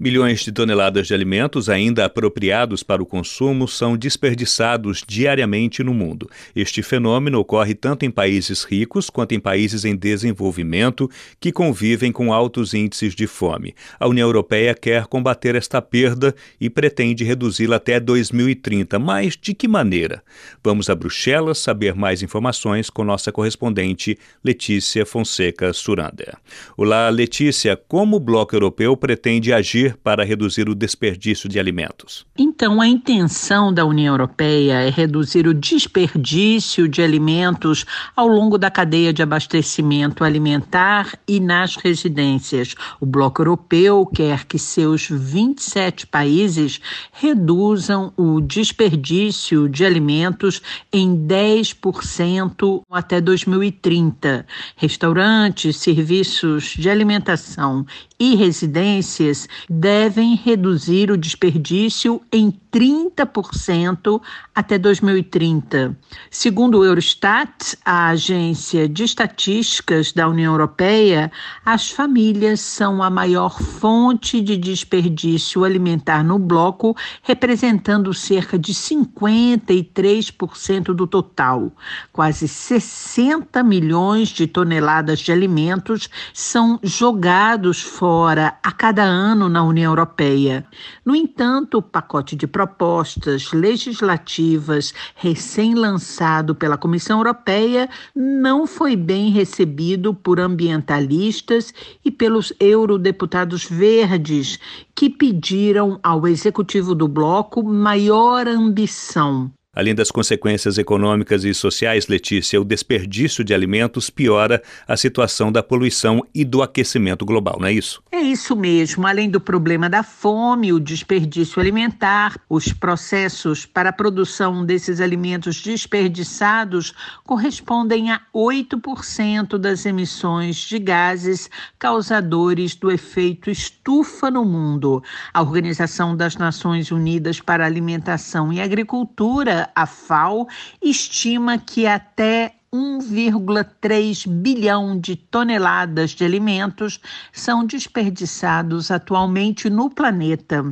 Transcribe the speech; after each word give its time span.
Milhões 0.00 0.44
de 0.44 0.52
toneladas 0.52 1.08
de 1.08 1.14
alimentos 1.14 1.68
ainda 1.68 2.04
apropriados 2.04 2.84
para 2.84 3.02
o 3.02 3.06
consumo 3.06 3.66
são 3.66 3.96
desperdiçados 3.96 5.02
diariamente 5.04 5.82
no 5.82 5.92
mundo. 5.92 6.30
Este 6.54 6.84
fenômeno 6.84 7.40
ocorre 7.40 7.74
tanto 7.74 8.04
em 8.04 8.10
países 8.10 8.62
ricos 8.62 9.10
quanto 9.10 9.32
em 9.34 9.40
países 9.40 9.84
em 9.84 9.96
desenvolvimento 9.96 11.10
que 11.40 11.50
convivem 11.50 12.12
com 12.12 12.32
altos 12.32 12.74
índices 12.74 13.12
de 13.12 13.26
fome. 13.26 13.74
A 13.98 14.06
União 14.06 14.28
Europeia 14.28 14.72
quer 14.72 15.08
combater 15.08 15.56
esta 15.56 15.82
perda 15.82 16.32
e 16.60 16.70
pretende 16.70 17.24
reduzi-la 17.24 17.74
até 17.74 17.98
2030. 17.98 19.00
Mas 19.00 19.36
de 19.36 19.52
que 19.52 19.66
maneira? 19.66 20.22
Vamos 20.62 20.88
a 20.88 20.94
Bruxelas 20.94 21.58
saber 21.58 21.96
mais 21.96 22.22
informações 22.22 22.88
com 22.88 23.02
nossa 23.02 23.32
correspondente 23.32 24.16
Letícia 24.44 25.04
Fonseca 25.04 25.72
Surander. 25.72 26.36
Olá, 26.76 27.08
Letícia. 27.08 27.76
Como 27.76 28.14
o 28.14 28.20
Bloco 28.20 28.54
Europeu 28.54 28.96
pretende 28.96 29.52
agir 29.52 29.87
para 29.96 30.24
reduzir 30.24 30.68
o 30.68 30.74
desperdício 30.74 31.48
de 31.48 31.58
alimentos? 31.58 32.26
Então, 32.36 32.80
a 32.80 32.86
intenção 32.86 33.72
da 33.72 33.84
União 33.84 34.14
Europeia 34.14 34.80
é 34.80 34.90
reduzir 34.90 35.46
o 35.46 35.54
desperdício 35.54 36.88
de 36.88 37.02
alimentos 37.02 37.84
ao 38.14 38.26
longo 38.26 38.58
da 38.58 38.70
cadeia 38.70 39.12
de 39.12 39.22
abastecimento 39.22 40.24
alimentar 40.24 41.18
e 41.26 41.40
nas 41.40 41.76
residências. 41.76 42.74
O 43.00 43.06
Bloco 43.06 43.40
Europeu 43.42 44.06
quer 44.06 44.44
que 44.44 44.58
seus 44.58 45.08
27 45.10 46.06
países 46.06 46.80
reduzam 47.12 48.12
o 48.16 48.40
desperdício 48.40 49.68
de 49.68 49.84
alimentos 49.84 50.60
em 50.92 51.16
10% 51.16 52.82
até 52.90 53.20
2030. 53.20 54.46
Restaurantes, 54.76 55.76
serviços 55.76 56.74
de 56.76 56.88
alimentação 56.88 57.86
e 58.18 58.34
residências 58.34 59.48
devem 59.78 60.34
reduzir 60.34 61.10
o 61.10 61.16
desperdício 61.16 62.20
em 62.32 62.52
30% 62.72 64.20
até 64.54 64.76
2030. 64.76 65.96
Segundo 66.30 66.78
o 66.78 66.84
Eurostat, 66.84 67.78
a 67.84 68.08
agência 68.08 68.88
de 68.88 69.04
estatísticas 69.04 70.12
da 70.12 70.26
União 70.28 70.52
Europeia, 70.52 71.30
as 71.64 71.90
famílias 71.90 72.60
são 72.60 73.02
a 73.02 73.08
maior 73.08 73.58
fonte 73.60 74.40
de 74.40 74.56
desperdício 74.56 75.64
alimentar 75.64 76.24
no 76.24 76.38
bloco, 76.38 76.96
representando 77.22 78.12
cerca 78.12 78.58
de 78.58 78.74
53% 78.74 80.94
do 80.94 81.06
total. 81.06 81.70
Quase 82.12 82.48
60 82.48 83.62
milhões 83.62 84.28
de 84.28 84.48
toneladas 84.48 85.20
de 85.20 85.30
alimentos 85.30 86.10
são 86.34 86.80
jogados 86.82 87.80
fora 87.80 88.58
a 88.62 88.72
cada 88.72 89.04
ano 89.04 89.48
na 89.48 89.67
União 89.68 89.92
Europeia. 89.92 90.66
No 91.04 91.14
entanto, 91.14 91.78
o 91.78 91.82
pacote 91.82 92.34
de 92.34 92.46
propostas 92.46 93.52
legislativas 93.52 94.92
recém-lançado 95.14 96.54
pela 96.54 96.76
Comissão 96.76 97.18
Europeia 97.18 97.88
não 98.14 98.66
foi 98.66 98.96
bem 98.96 99.30
recebido 99.30 100.14
por 100.14 100.40
ambientalistas 100.40 101.72
e 102.04 102.10
pelos 102.10 102.52
eurodeputados 102.58 103.64
verdes, 103.64 104.58
que 104.94 105.08
pediram 105.08 106.00
ao 106.02 106.26
executivo 106.26 106.94
do 106.94 107.06
bloco 107.06 107.62
maior 107.62 108.48
ambição 108.48 109.50
Além 109.74 109.94
das 109.94 110.10
consequências 110.10 110.78
econômicas 110.78 111.44
e 111.44 111.52
sociais, 111.52 112.08
Letícia, 112.08 112.60
o 112.60 112.64
desperdício 112.64 113.44
de 113.44 113.52
alimentos 113.52 114.08
piora 114.08 114.62
a 114.88 114.96
situação 114.96 115.52
da 115.52 115.62
poluição 115.62 116.24
e 116.34 116.42
do 116.42 116.62
aquecimento 116.62 117.24
global, 117.24 117.58
não 117.60 117.68
é 117.68 117.72
isso? 117.72 118.02
É 118.10 118.18
isso 118.18 118.56
mesmo. 118.56 119.06
Além 119.06 119.28
do 119.28 119.38
problema 119.38 119.88
da 119.88 120.02
fome, 120.02 120.72
o 120.72 120.80
desperdício 120.80 121.60
alimentar, 121.60 122.40
os 122.48 122.72
processos 122.72 123.66
para 123.66 123.90
a 123.90 123.92
produção 123.92 124.64
desses 124.64 125.02
alimentos 125.02 125.62
desperdiçados 125.62 126.94
correspondem 127.24 128.10
a 128.10 128.22
8% 128.34 129.58
das 129.58 129.84
emissões 129.84 130.56
de 130.56 130.78
gases 130.78 131.50
causadores 131.78 132.74
do 132.74 132.90
efeito 132.90 133.50
estufa 133.50 134.30
no 134.30 134.46
mundo. 134.46 135.02
A 135.32 135.42
Organização 135.42 136.16
das 136.16 136.36
Nações 136.36 136.90
Unidas 136.90 137.38
para 137.38 137.64
a 137.64 137.66
Alimentação 137.66 138.50
e 138.50 138.60
Agricultura 138.60 139.67
a 139.74 139.86
FAO 139.86 140.46
estima 140.82 141.58
que 141.58 141.86
até 141.86 142.54
1,3 142.72 144.28
bilhão 144.28 144.98
de 144.98 145.16
toneladas 145.16 146.10
de 146.10 146.24
alimentos 146.24 147.00
são 147.32 147.64
desperdiçados 147.64 148.90
atualmente 148.90 149.70
no 149.70 149.88
planeta. 149.88 150.64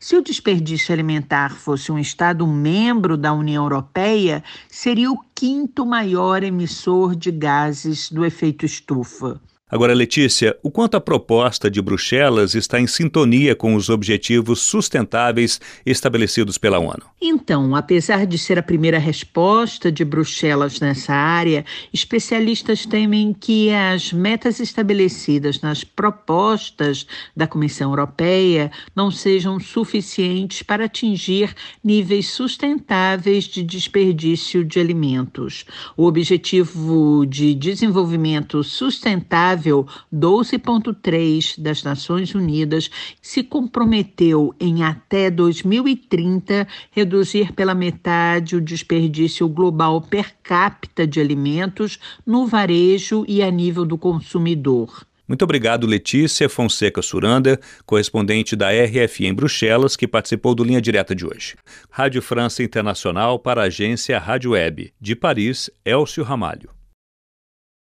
Se 0.00 0.16
o 0.16 0.22
desperdício 0.22 0.92
alimentar 0.92 1.52
fosse 1.52 1.92
um 1.92 1.98
Estado 1.98 2.46
membro 2.46 3.16
da 3.16 3.32
União 3.34 3.64
Europeia, 3.64 4.42
seria 4.68 5.10
o 5.12 5.20
quinto 5.34 5.84
maior 5.84 6.42
emissor 6.42 7.14
de 7.14 7.30
gases 7.30 8.10
do 8.10 8.24
efeito 8.24 8.64
estufa. 8.64 9.38
Agora, 9.68 9.92
Letícia, 9.92 10.56
o 10.62 10.70
quanto 10.70 10.96
a 10.96 11.00
proposta 11.00 11.68
de 11.68 11.82
Bruxelas 11.82 12.54
está 12.54 12.78
em 12.78 12.86
sintonia 12.86 13.52
com 13.56 13.74
os 13.74 13.88
objetivos 13.88 14.60
sustentáveis 14.60 15.60
estabelecidos 15.84 16.56
pela 16.56 16.78
ONU? 16.78 17.02
Então, 17.20 17.74
apesar 17.74 18.26
de 18.26 18.38
ser 18.38 18.60
a 18.60 18.62
primeira 18.62 19.00
resposta 19.00 19.90
de 19.90 20.04
Bruxelas 20.04 20.78
nessa 20.78 21.12
área, 21.12 21.64
especialistas 21.92 22.86
temem 22.86 23.32
que 23.32 23.72
as 23.72 24.12
metas 24.12 24.60
estabelecidas 24.60 25.60
nas 25.60 25.82
propostas 25.82 27.04
da 27.34 27.48
Comissão 27.48 27.90
Europeia 27.90 28.70
não 28.94 29.10
sejam 29.10 29.58
suficientes 29.58 30.62
para 30.62 30.84
atingir 30.84 31.52
níveis 31.82 32.28
sustentáveis 32.28 33.42
de 33.42 33.64
desperdício 33.64 34.64
de 34.64 34.78
alimentos. 34.78 35.64
O 35.96 36.06
objetivo 36.06 37.26
de 37.26 37.52
desenvolvimento 37.52 38.62
sustentável 38.62 39.55
Saudável 39.56 39.86
12.3 40.12 41.58
das 41.58 41.82
Nações 41.82 42.34
Unidas 42.34 42.90
se 43.22 43.42
comprometeu 43.42 44.54
em 44.60 44.84
até 44.84 45.30
2030 45.30 46.68
reduzir 46.90 47.52
pela 47.52 47.74
metade 47.74 48.54
o 48.54 48.60
desperdício 48.60 49.48
global 49.48 50.00
per 50.00 50.34
capita 50.42 51.06
de 51.06 51.20
alimentos 51.20 51.98
no 52.26 52.46
varejo 52.46 53.24
e 53.26 53.42
a 53.42 53.50
nível 53.50 53.86
do 53.86 53.96
consumidor. 53.96 55.06
Muito 55.26 55.42
obrigado, 55.42 55.88
Letícia 55.88 56.48
Fonseca 56.48 57.02
Suranda, 57.02 57.58
correspondente 57.84 58.54
da 58.54 58.68
RFI 58.70 59.26
em 59.26 59.34
Bruxelas, 59.34 59.96
que 59.96 60.06
participou 60.06 60.54
do 60.54 60.62
Linha 60.62 60.80
Direta 60.80 61.16
de 61.16 61.26
hoje. 61.26 61.56
Rádio 61.90 62.22
França 62.22 62.62
Internacional 62.62 63.38
para 63.38 63.62
a 63.62 63.64
agência 63.64 64.18
Rádio 64.20 64.52
Web. 64.52 64.92
De 65.00 65.16
Paris, 65.16 65.68
Elcio 65.84 66.22
Ramalho. 66.22 66.76